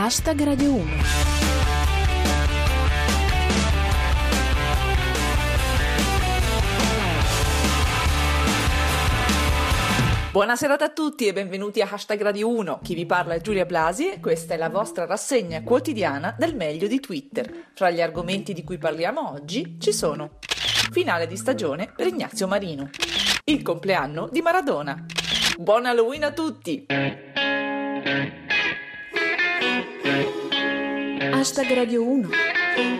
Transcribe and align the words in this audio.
Hashtag 0.00 0.44
Radio 0.44 0.74
1. 0.74 0.84
Buona 10.30 10.54
serata 10.54 10.84
a 10.84 10.90
tutti 10.90 11.26
e 11.26 11.32
benvenuti 11.32 11.80
a 11.80 11.88
Hashtag 11.90 12.22
Radio 12.22 12.48
1. 12.48 12.78
Chi 12.80 12.94
vi 12.94 13.06
parla 13.06 13.34
è 13.34 13.40
Giulia 13.40 13.64
Blasi 13.64 14.08
e 14.08 14.20
questa 14.20 14.54
è 14.54 14.56
la 14.56 14.68
vostra 14.68 15.04
rassegna 15.04 15.64
quotidiana 15.64 16.32
del 16.38 16.54
meglio 16.54 16.86
di 16.86 17.00
Twitter. 17.00 17.52
Fra 17.74 17.90
gli 17.90 18.00
argomenti 18.00 18.52
di 18.52 18.62
cui 18.62 18.78
parliamo 18.78 19.32
oggi 19.32 19.78
ci 19.80 19.92
sono 19.92 20.38
Finale 20.92 21.26
di 21.26 21.36
stagione 21.36 21.92
per 21.94 22.06
Ignazio 22.06 22.46
Marino 22.46 22.88
Il 23.42 23.62
compleanno 23.62 24.28
di 24.30 24.42
Maradona 24.42 25.04
Buon 25.58 25.86
Halloween 25.86 26.22
a 26.22 26.30
tutti! 26.30 26.86
Hashtag 31.38 31.72
Radio 31.72 32.02
1. 32.02 32.28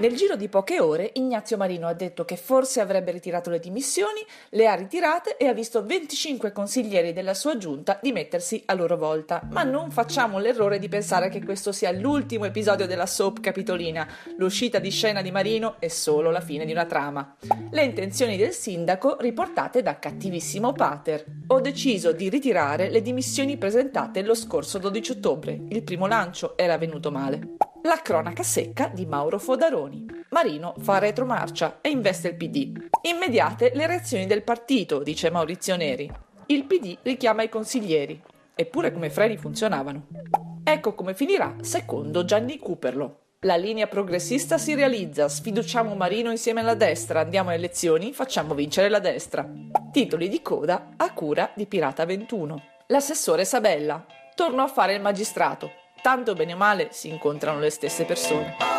Nel 0.00 0.16
giro 0.16 0.36
di 0.36 0.48
poche 0.48 0.80
ore 0.80 1.10
Ignazio 1.16 1.58
Marino 1.58 1.86
ha 1.86 1.92
detto 1.92 2.24
che 2.24 2.38
forse 2.38 2.80
avrebbe 2.80 3.10
ritirato 3.10 3.50
le 3.50 3.58
dimissioni, 3.58 4.24
le 4.52 4.66
ha 4.66 4.74
ritirate 4.74 5.36
e 5.36 5.48
ha 5.48 5.52
visto 5.52 5.84
25 5.84 6.50
consiglieri 6.50 7.12
della 7.12 7.34
sua 7.34 7.58
giunta 7.58 7.98
dimettersi 8.00 8.62
a 8.64 8.72
loro 8.72 8.96
volta. 8.96 9.46
Ma 9.50 9.64
non 9.64 9.90
facciamo 9.90 10.38
l'errore 10.38 10.78
di 10.78 10.88
pensare 10.88 11.28
che 11.28 11.44
questo 11.44 11.72
sia 11.72 11.92
l'ultimo 11.92 12.46
episodio 12.46 12.86
della 12.86 13.04
soap 13.04 13.40
capitolina. 13.40 14.08
L'uscita 14.38 14.78
di 14.78 14.90
scena 14.90 15.20
di 15.20 15.30
Marino 15.30 15.76
è 15.78 15.88
solo 15.88 16.30
la 16.30 16.40
fine 16.40 16.64
di 16.64 16.72
una 16.72 16.86
trama. 16.86 17.36
Le 17.70 17.84
intenzioni 17.84 18.38
del 18.38 18.52
sindaco 18.52 19.18
riportate 19.20 19.82
da 19.82 19.98
cattivissimo 19.98 20.72
Pater. 20.72 21.22
Ho 21.48 21.60
deciso 21.60 22.12
di 22.12 22.30
ritirare 22.30 22.88
le 22.88 23.02
dimissioni 23.02 23.58
presentate 23.58 24.22
lo 24.22 24.34
scorso 24.34 24.78
12 24.78 25.10
ottobre. 25.10 25.60
Il 25.68 25.82
primo 25.82 26.06
lancio 26.06 26.56
era 26.56 26.78
venuto 26.78 27.10
male. 27.10 27.71
La 27.84 28.00
cronaca 28.00 28.44
secca 28.44 28.86
di 28.86 29.06
Mauro 29.06 29.40
Fodaroni. 29.40 30.06
Marino 30.30 30.74
fa 30.78 30.98
retromarcia 30.98 31.78
e 31.80 31.88
investe 31.88 32.28
il 32.28 32.36
PD. 32.36 32.88
Immediate 33.02 33.72
le 33.74 33.88
reazioni 33.88 34.26
del 34.26 34.44
partito, 34.44 35.02
dice 35.02 35.30
Maurizio 35.30 35.74
Neri. 35.74 36.08
Il 36.46 36.64
PD 36.64 36.98
richiama 37.02 37.42
i 37.42 37.48
consiglieri. 37.48 38.22
Eppure 38.54 38.92
come 38.92 39.10
freni 39.10 39.36
funzionavano. 39.36 40.06
Ecco 40.62 40.94
come 40.94 41.14
finirà 41.14 41.56
secondo 41.62 42.24
Gianni 42.24 42.60
Cooperlo. 42.60 43.18
La 43.40 43.56
linea 43.56 43.88
progressista 43.88 44.58
si 44.58 44.76
realizza, 44.76 45.28
sfiduciamo 45.28 45.96
Marino 45.96 46.30
insieme 46.30 46.60
alla 46.60 46.76
destra, 46.76 47.18
andiamo 47.18 47.48
alle 47.48 47.58
elezioni, 47.58 48.12
facciamo 48.12 48.54
vincere 48.54 48.88
la 48.88 49.00
destra. 49.00 49.44
Titoli 49.90 50.28
di 50.28 50.40
coda 50.40 50.90
a 50.96 51.12
cura 51.12 51.50
di 51.56 51.66
Pirata 51.66 52.04
21. 52.04 52.62
L'assessore 52.86 53.44
Sabella. 53.44 54.06
Torno 54.36 54.62
a 54.62 54.68
fare 54.68 54.94
il 54.94 55.00
magistrato 55.02 55.80
tanto 56.02 56.34
bene 56.34 56.52
o 56.52 56.56
male 56.56 56.88
si 56.90 57.08
incontrano 57.08 57.60
le 57.60 57.70
stesse 57.70 58.04
persone. 58.04 58.71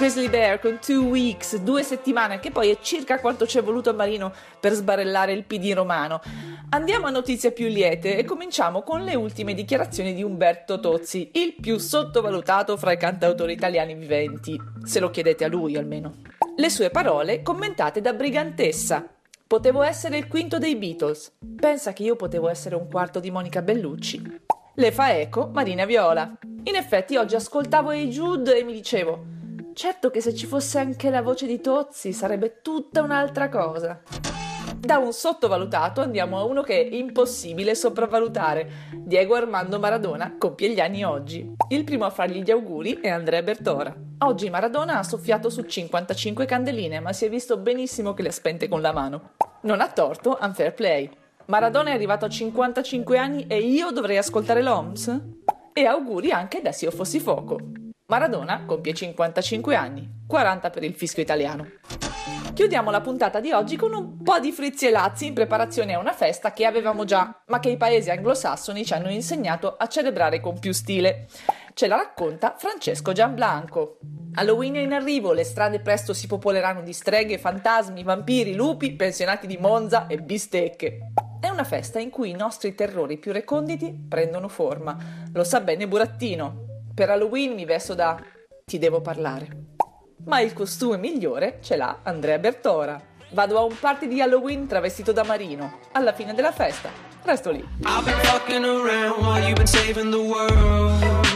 Grizzly 0.00 0.30
Bear 0.30 0.60
con 0.60 0.78
Two 0.80 1.02
Weeks, 1.08 1.58
due 1.58 1.82
settimane, 1.82 2.40
che 2.40 2.50
poi 2.50 2.70
è 2.70 2.78
circa 2.80 3.20
quanto 3.20 3.46
ci 3.46 3.58
è 3.58 3.62
voluto 3.62 3.90
a 3.90 3.92
Marino 3.92 4.32
per 4.58 4.72
sbarellare 4.72 5.34
il 5.34 5.44
PD 5.44 5.74
romano. 5.74 6.22
Andiamo 6.70 7.06
a 7.06 7.10
notizie 7.10 7.52
più 7.52 7.68
liete 7.68 8.16
e 8.16 8.24
cominciamo 8.24 8.80
con 8.80 9.04
le 9.04 9.14
ultime 9.14 9.52
dichiarazioni 9.52 10.14
di 10.14 10.22
Umberto 10.22 10.80
Tozzi, 10.80 11.32
il 11.34 11.54
più 11.60 11.76
sottovalutato 11.76 12.78
fra 12.78 12.92
i 12.92 12.96
cantautori 12.96 13.52
italiani 13.52 13.92
viventi, 13.92 14.58
se 14.84 15.00
lo 15.00 15.10
chiedete 15.10 15.44
a 15.44 15.48
lui 15.48 15.76
almeno. 15.76 16.22
Le 16.56 16.70
sue 16.70 16.88
parole 16.88 17.42
commentate 17.42 18.00
da 18.00 18.14
Brigantessa. 18.14 19.06
Potevo 19.46 19.82
essere 19.82 20.16
il 20.16 20.28
quinto 20.28 20.56
dei 20.56 20.76
Beatles. 20.76 21.30
Pensa 21.56 21.92
che 21.92 22.04
io 22.04 22.16
potevo 22.16 22.48
essere 22.48 22.74
un 22.74 22.88
quarto 22.88 23.20
di 23.20 23.30
Monica 23.30 23.60
Bellucci. 23.60 24.40
Le 24.76 24.92
fa 24.92 25.14
eco 25.14 25.50
Marina 25.52 25.84
Viola. 25.84 26.38
In 26.62 26.74
effetti 26.74 27.18
oggi 27.18 27.34
ascoltavo 27.34 27.90
Hey 27.90 28.08
Jude 28.08 28.56
e 28.56 28.64
mi 28.64 28.72
dicevo 28.72 29.39
Certo 29.80 30.10
che 30.10 30.20
se 30.20 30.34
ci 30.34 30.44
fosse 30.44 30.78
anche 30.78 31.08
la 31.08 31.22
voce 31.22 31.46
di 31.46 31.58
Tozzi 31.58 32.12
sarebbe 32.12 32.60
tutta 32.60 33.00
un'altra 33.00 33.48
cosa. 33.48 34.02
Da 34.76 34.98
un 34.98 35.10
sottovalutato 35.14 36.02
andiamo 36.02 36.36
a 36.36 36.44
uno 36.44 36.60
che 36.60 36.82
è 36.82 36.94
impossibile 36.94 37.74
sopravvalutare. 37.74 38.70
Diego 38.92 39.36
Armando 39.36 39.78
Maradona 39.78 40.36
compie 40.36 40.68
gli 40.68 40.80
anni 40.80 41.02
oggi. 41.02 41.54
Il 41.70 41.84
primo 41.84 42.04
a 42.04 42.10
fargli 42.10 42.42
gli 42.42 42.50
auguri 42.50 43.00
è 43.00 43.08
Andrea 43.08 43.40
Bertora. 43.40 43.96
Oggi 44.18 44.50
Maradona 44.50 44.98
ha 44.98 45.02
soffiato 45.02 45.48
su 45.48 45.62
55 45.62 46.44
candeline, 46.44 47.00
ma 47.00 47.14
si 47.14 47.24
è 47.24 47.30
visto 47.30 47.56
benissimo 47.56 48.12
che 48.12 48.20
le 48.20 48.28
ha 48.28 48.32
spente 48.32 48.68
con 48.68 48.82
la 48.82 48.92
mano. 48.92 49.30
Non 49.62 49.80
ha 49.80 49.88
torto, 49.88 50.36
unfair 50.42 50.74
play. 50.74 51.08
Maradona 51.46 51.88
è 51.88 51.94
arrivato 51.94 52.26
a 52.26 52.28
55 52.28 53.16
anni 53.16 53.46
e 53.46 53.60
io 53.60 53.92
dovrei 53.92 54.18
ascoltare 54.18 54.60
l'OMS? 54.60 55.20
E 55.72 55.86
auguri 55.86 56.32
anche 56.32 56.60
da 56.60 56.70
Se 56.70 56.84
io 56.84 56.90
fossi 56.90 57.18
fuoco. 57.18 57.79
Maradona 58.10 58.64
compie 58.66 58.92
55 58.92 59.76
anni, 59.76 60.24
40 60.26 60.70
per 60.70 60.82
il 60.82 60.94
fischio 60.94 61.22
italiano. 61.22 61.64
Chiudiamo 62.52 62.90
la 62.90 63.00
puntata 63.00 63.38
di 63.38 63.52
oggi 63.52 63.76
con 63.76 63.94
un 63.94 64.20
po' 64.24 64.40
di 64.40 64.50
frizzi 64.50 64.88
e 64.88 64.90
lazzi 64.90 65.26
in 65.26 65.32
preparazione 65.32 65.94
a 65.94 66.00
una 66.00 66.12
festa 66.12 66.52
che 66.52 66.66
avevamo 66.66 67.04
già, 67.04 67.32
ma 67.46 67.60
che 67.60 67.70
i 67.70 67.76
paesi 67.76 68.10
anglosassoni 68.10 68.84
ci 68.84 68.94
hanno 68.94 69.10
insegnato 69.10 69.76
a 69.76 69.86
celebrare 69.86 70.40
con 70.40 70.58
più 70.58 70.72
stile. 70.72 71.28
Ce 71.72 71.86
la 71.86 71.94
racconta 71.94 72.56
Francesco 72.58 73.12
Gianblanco. 73.12 73.98
Halloween 74.34 74.74
è 74.74 74.80
in 74.80 74.92
arrivo, 74.92 75.32
le 75.32 75.44
strade 75.44 75.78
presto 75.78 76.12
si 76.12 76.26
popoleranno 76.26 76.82
di 76.82 76.92
streghe, 76.92 77.38
fantasmi, 77.38 78.02
vampiri, 78.02 78.56
lupi, 78.56 78.92
pensionati 78.96 79.46
di 79.46 79.56
Monza 79.56 80.08
e 80.08 80.18
bistecche. 80.18 81.12
È 81.40 81.48
una 81.48 81.64
festa 81.64 82.00
in 82.00 82.10
cui 82.10 82.30
i 82.30 82.34
nostri 82.34 82.74
terrori 82.74 83.18
più 83.18 83.30
reconditi 83.30 83.96
prendono 84.08 84.48
forma. 84.48 84.96
Lo 85.32 85.44
sa 85.44 85.60
bene 85.60 85.86
Burattino, 85.86 86.69
per 87.00 87.08
Halloween 87.08 87.54
mi 87.54 87.64
vesto 87.64 87.94
da 87.94 88.20
ti 88.66 88.76
devo 88.76 89.00
parlare. 89.00 89.48
Ma 90.26 90.40
il 90.40 90.52
costume 90.52 90.98
migliore 90.98 91.56
ce 91.62 91.76
l'ha 91.76 92.00
Andrea 92.02 92.36
Bertora. 92.36 93.00
Vado 93.30 93.56
a 93.56 93.62
un 93.62 93.74
party 93.74 94.06
di 94.06 94.20
Halloween 94.20 94.66
travestito 94.66 95.10
da 95.10 95.24
marino. 95.24 95.78
Alla 95.92 96.12
fine 96.12 96.34
della 96.34 96.52
festa, 96.52 96.90
resto 97.22 97.52
lì. 97.52 97.66
I've 97.84 98.04
been 98.04 98.18
fucking 98.18 98.64
around 98.66 99.24
while 99.24 99.40
you've 99.40 99.54
been 99.54 99.66
saving 99.66 100.10
the 100.10 100.18
world. 100.18 101.29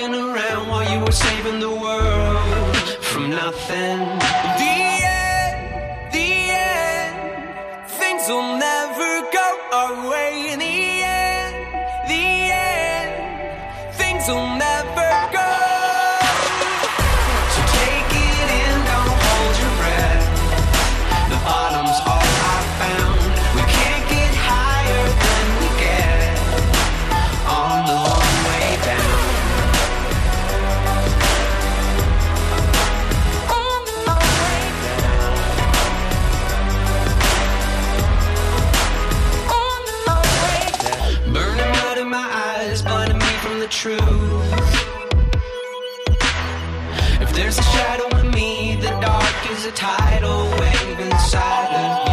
Fucking 0.00 0.14
around 0.14 0.68
while 0.68 0.90
you 0.90 0.98
were 1.00 1.12
saving 1.12 1.60
the 1.60 1.70
world 1.70 2.76
from 3.02 3.28
nothing. 3.28 3.98
The 4.62 4.76
end, 5.04 6.10
the 6.10 6.30
end. 6.48 7.86
Things 7.86 8.26
will 8.26 8.56
never 8.56 9.30
go 9.30 9.58
our 9.72 10.10
way 10.10 10.52
in 10.52 10.58
the 10.58 11.02
end. 11.04 11.54
The 12.08 12.24
end. 12.50 13.94
Things 13.94 14.26
will 14.26 14.56
never 14.56 15.32
go. 15.34 15.39
Truth. 43.80 44.02
If 47.22 47.32
there's 47.32 47.56
a 47.56 47.62
shadow 47.62 48.14
in 48.18 48.30
me, 48.30 48.76
the 48.76 48.90
dark 49.00 49.50
is 49.50 49.64
a 49.64 49.72
tidal 49.72 50.50
wave 50.60 51.00
inside 51.00 51.74
of 51.76 52.04
you. 52.04 52.09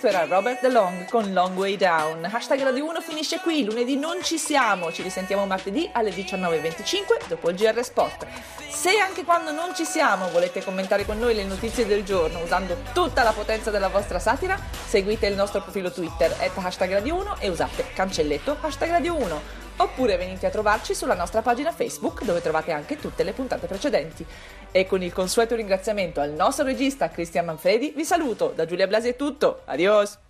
Questo 0.00 0.16
era 0.16 0.34
Robert 0.34 0.62
DeLong 0.62 1.04
con 1.10 1.30
Long 1.30 1.54
Way 1.58 1.76
Down. 1.76 2.24
Hashtag 2.24 2.62
Radio 2.62 2.86
1 2.86 3.02
finisce 3.02 3.38
qui, 3.40 3.64
lunedì 3.64 3.98
non 3.98 4.22
ci 4.22 4.38
siamo, 4.38 4.90
ci 4.90 5.02
risentiamo 5.02 5.44
martedì 5.44 5.90
alle 5.92 6.08
19.25 6.10 7.28
dopo 7.28 7.50
il 7.50 7.56
GR 7.56 7.84
Sport. 7.84 8.26
Se 8.70 8.96
anche 8.98 9.24
quando 9.24 9.52
non 9.52 9.74
ci 9.74 9.84
siamo 9.84 10.30
volete 10.30 10.64
commentare 10.64 11.04
con 11.04 11.18
noi 11.18 11.34
le 11.34 11.44
notizie 11.44 11.84
del 11.84 12.02
giorno 12.02 12.40
usando 12.40 12.78
tutta 12.94 13.22
la 13.22 13.32
potenza 13.32 13.70
della 13.70 13.88
vostra 13.88 14.18
satira, 14.18 14.58
seguite 14.86 15.26
il 15.26 15.34
nostro 15.34 15.60
profilo 15.60 15.92
Twitter 15.92 16.34
at 16.40 16.56
hashtag 16.56 16.92
Radio 16.92 17.16
1 17.16 17.36
e 17.38 17.50
usate 17.50 17.84
cancelletto 17.92 18.56
hashtag 18.58 18.88
Radio 18.88 19.16
1. 19.16 19.68
Oppure 19.80 20.16
venite 20.16 20.46
a 20.46 20.50
trovarci 20.50 20.94
sulla 20.94 21.14
nostra 21.14 21.42
pagina 21.42 21.72
Facebook 21.72 22.22
dove 22.22 22.40
trovate 22.40 22.70
anche 22.70 22.96
tutte 22.96 23.22
le 23.22 23.32
puntate 23.32 23.66
precedenti. 23.66 24.26
E 24.72 24.86
con 24.86 25.02
il 25.02 25.12
consueto 25.12 25.56
ringraziamento 25.56 26.20
al 26.20 26.30
nostro 26.30 26.64
regista 26.64 27.10
Cristian 27.10 27.44
Manfredi 27.44 27.92
vi 27.96 28.04
saluto, 28.04 28.52
da 28.54 28.66
Giulia 28.66 28.86
Blasi 28.86 29.08
è 29.08 29.16
tutto, 29.16 29.62
adios! 29.64 30.29